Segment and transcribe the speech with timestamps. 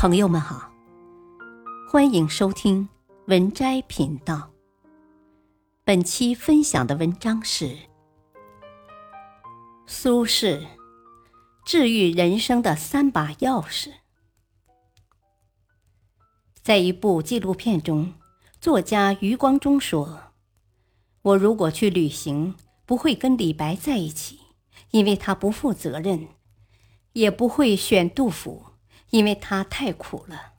[0.00, 0.72] 朋友们好，
[1.86, 2.88] 欢迎收听
[3.26, 4.50] 文摘频道。
[5.84, 7.76] 本期分享的文章是
[9.86, 10.66] 苏轼
[11.66, 13.90] 治愈人生的三把钥匙。
[16.62, 18.14] 在一部纪录片中，
[18.58, 20.32] 作家余光中说
[21.20, 22.54] ：“我如果去旅行，
[22.86, 24.40] 不会跟李白在一起，
[24.92, 26.20] 因为他不负责任；
[27.12, 28.64] 也不会选杜甫。”
[29.10, 30.54] 因为他太苦了，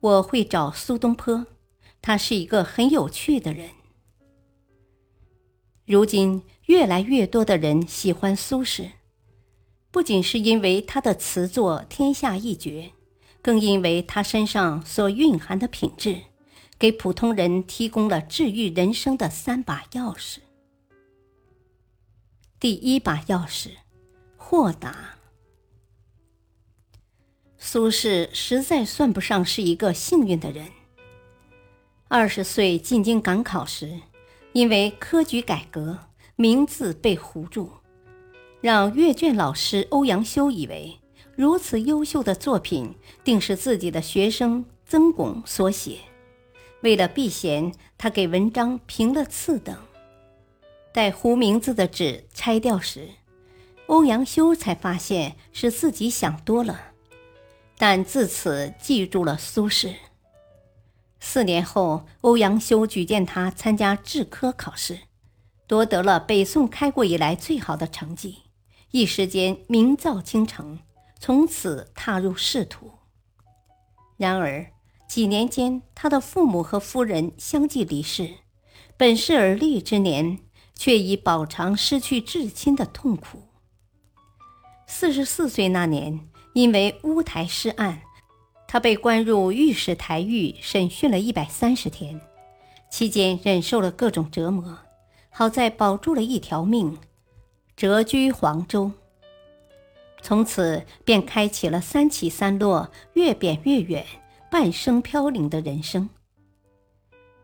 [0.00, 1.46] 我会找苏东坡，
[2.02, 3.70] 他是一个很有趣的人。
[5.86, 8.92] 如今越来越多的人喜欢苏轼，
[9.90, 12.92] 不仅是因为他的词作天下一绝，
[13.40, 16.22] 更因为他身上所蕴含的品质，
[16.78, 20.38] 给普通人提供了治愈人生的三把钥匙。
[22.58, 23.72] 第一把钥匙，
[24.36, 25.18] 豁达。
[27.66, 30.66] 苏轼实在算不上是一个幸运的人。
[32.08, 34.00] 二十岁进京赶考时，
[34.52, 35.98] 因为科举改革，
[36.36, 37.70] 名字被糊住，
[38.60, 40.98] 让阅卷老师欧阳修以为
[41.34, 46.00] 如此优秀的作品定是自己的学生曾巩所写。
[46.82, 49.74] 为了避嫌，他给文章评了次等。
[50.92, 53.08] 待糊名字的纸拆掉时，
[53.86, 56.90] 欧阳修才发现是自己想多了。
[57.76, 59.96] 但自此记住了苏轼。
[61.18, 65.00] 四年后，欧阳修举荐他参加制科考试，
[65.66, 68.42] 夺得了北宋开国以来最好的成绩，
[68.90, 70.78] 一时间名噪京城，
[71.18, 72.92] 从此踏入仕途。
[74.16, 74.66] 然而
[75.08, 78.34] 几年间，他的父母和夫人相继离世，
[78.96, 80.38] 本是而立之年，
[80.74, 83.42] 却已饱尝失去至亲的痛苦。
[84.86, 86.28] 四十四岁那年。
[86.54, 88.00] 因为乌台诗案，
[88.68, 92.20] 他被关入御史台狱审讯了一百三十天，
[92.88, 94.78] 期间忍受了各种折磨，
[95.30, 96.96] 好在保住了一条命，
[97.76, 98.92] 谪居黄州。
[100.22, 104.06] 从此便开启了三起三落、越贬越远、
[104.48, 106.08] 半生飘零的人生。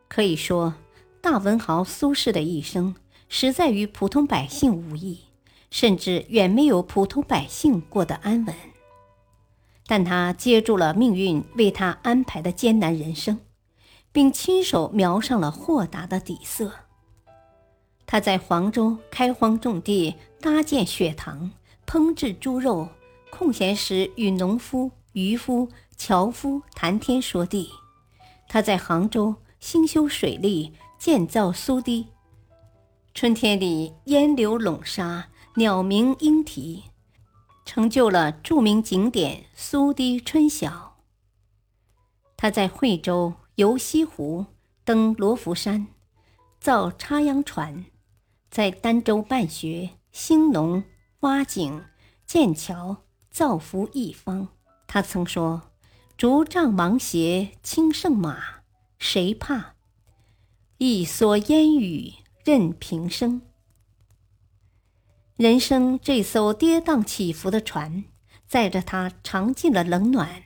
[0.06, 0.74] 可以说，
[1.20, 2.94] 大文豪苏轼的一生
[3.28, 5.24] 实在与普通百姓无异，
[5.68, 8.54] 甚至远没有普通百姓过得安稳。
[9.90, 13.40] 但他接住了命运为他安排的艰难人生，
[14.12, 16.70] 并亲手描上了豁达的底色。
[18.06, 21.50] 他在黄州开荒种地，搭建雪塘，
[21.88, 22.88] 烹制猪肉，
[23.30, 27.68] 空闲时与农夫、渔夫、樵夫谈天说地。
[28.46, 32.06] 他在杭州兴修水利，建造苏堤，
[33.12, 36.84] 春天里烟柳笼沙，鸟鸣莺啼。
[37.72, 40.96] 成就了著名景点苏堤春晓。
[42.36, 44.46] 他在惠州游西湖，
[44.84, 45.86] 登罗浮山，
[46.58, 47.84] 造插秧船；
[48.50, 50.82] 在儋州办学、兴农、
[51.20, 51.84] 挖井、
[52.26, 54.48] 建桥，造福一方。
[54.88, 55.70] 他曾说
[56.18, 58.64] ：“竹杖芒鞋轻胜马，
[58.98, 59.76] 谁怕？
[60.78, 62.14] 一蓑烟雨
[62.44, 63.42] 任平生。”
[65.40, 68.04] 人生这艘跌宕起伏的船，
[68.46, 70.42] 载着他尝尽了冷暖，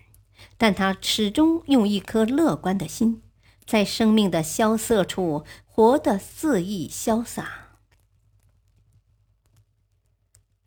[0.56, 3.20] 但他始终用一颗乐观的心，
[3.66, 7.70] 在生命的萧瑟处活得恣意潇洒。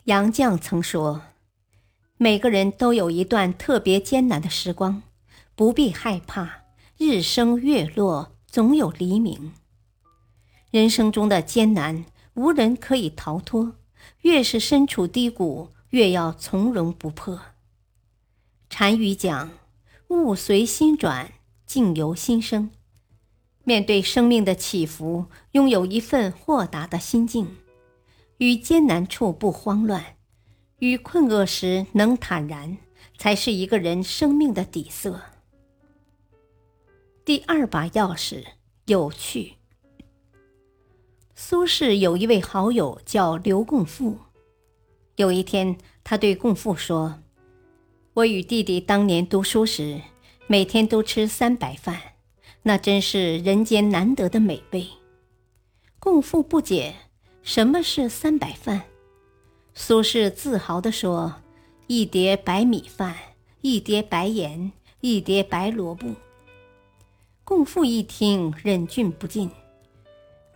[0.03, 1.21] 杨绛曾说
[2.19, 5.03] ：“每个人都有一段特别艰难的时光，
[5.55, 6.63] 不必害怕，
[6.97, 9.53] 日升月落，总有黎明。
[10.69, 13.75] 人生中的艰难，无人可以逃脱。”
[14.21, 17.39] 越是身处低谷，越要从容不迫。
[18.69, 19.51] 禅语讲
[20.09, 21.31] ：“物随心转，
[21.65, 22.69] 境由心生。”
[23.63, 27.57] 面对生命的起伏，拥有一份豁达的心境，
[28.37, 30.15] 与艰难处不慌乱，
[30.79, 32.77] 与困厄时能坦然，
[33.17, 35.21] 才是一个人生命的底色。
[37.25, 38.45] 第二把钥匙，
[38.85, 39.56] 有趣。
[41.39, 44.17] 苏轼有一位好友叫刘共富。
[45.17, 47.19] 有一天，他对共富说
[48.15, 50.01] ：“我与弟弟当年读书时，
[50.47, 52.01] 每天都吃三白饭，
[52.63, 54.87] 那真是人间难得的美味。”
[56.01, 56.95] 共富不解
[57.43, 58.81] ：“什么是三白饭？”
[59.75, 61.35] 苏轼自豪地说
[61.85, 63.15] ：“一碟白米饭，
[63.61, 66.07] 一碟白盐，一碟白萝卜。”
[67.45, 69.51] 共富一听，忍俊不禁。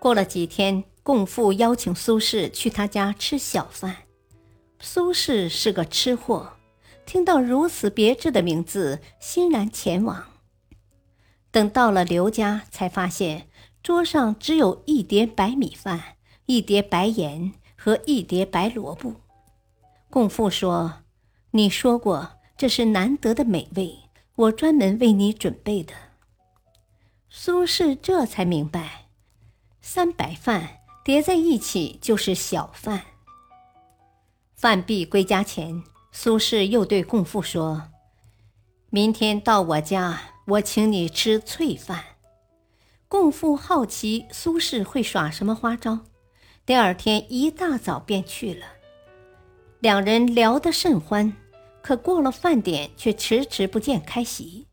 [0.02, 3.98] 过了几天，共父邀请苏轼去他家吃小饭。
[4.80, 6.54] 苏轼是个吃货，
[7.06, 10.26] 听到如此别致的名字，欣然前往。
[11.52, 13.48] 等到了刘家，才发现
[13.84, 16.02] 桌上只有一碟白米饭、
[16.48, 19.14] 一碟白盐和一碟白萝卜。
[20.10, 21.04] 共父说
[21.52, 24.00] ：“你说过这是难得的美味，
[24.34, 25.94] 我专门为你准备的。”
[27.30, 29.01] 苏轼这才明白，
[29.82, 33.02] 三白饭叠在一起就是小饭。
[34.56, 37.90] 饭毕归家前，苏轼又对共父说
[38.92, 42.04] ：“明天到我家，我请你吃脆饭。”
[43.10, 46.00] 共父好奇苏轼会耍什么花招，
[46.66, 48.66] 第二天一大早便去了。
[49.80, 51.34] 两人聊得甚欢，
[51.82, 54.68] 可过了饭点却迟迟不见开席。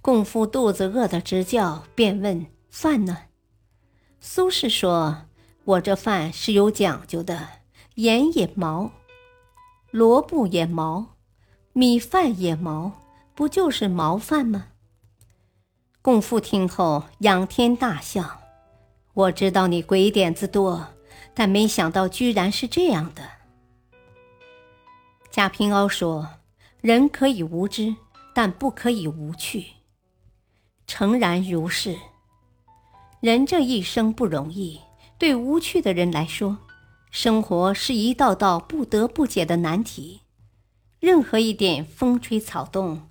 [0.00, 3.18] 共父肚子饿得直叫，便问：“饭呢？”
[4.26, 5.26] 苏轼说
[5.64, 7.46] ：“我这饭是有讲究的，
[7.96, 8.90] 盐也毛，
[9.90, 11.16] 萝卜也毛，
[11.74, 12.92] 米饭也毛，
[13.34, 14.68] 不就是毛饭吗？”
[16.00, 18.40] 共父听后仰天大笑
[19.12, 20.88] ：“我知道你鬼点子多，
[21.34, 23.22] 但没想到居然是这样的。”
[25.30, 26.26] 贾平凹说
[26.80, 27.94] ：“人可以无知，
[28.32, 29.66] 但不可以无趣。”
[30.88, 31.98] 诚然如是。
[33.24, 34.82] 人这一生不容易，
[35.18, 36.58] 对无趣的人来说，
[37.10, 40.20] 生活是一道道不得不解的难题。
[41.00, 43.08] 任何一点风吹草动，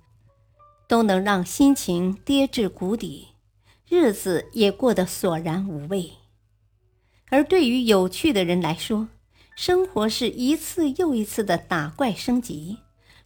[0.86, 3.30] 都能让心情跌至谷底，
[3.88, 6.12] 日子也过得索然无味。
[7.30, 9.08] 而对于有趣的人来说，
[9.56, 12.78] 生活是一次又一次的打怪升级，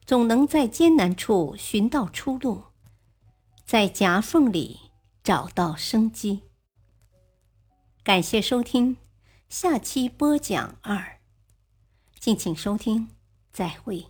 [0.07, 2.63] 总能在艰难处寻到出路，
[3.67, 4.79] 在夹缝里
[5.23, 6.45] 找到生机。
[8.09, 8.97] 感谢收听，
[9.51, 11.19] 下期播讲二，
[12.19, 13.09] 敬请收听，
[13.53, 14.07] 再会。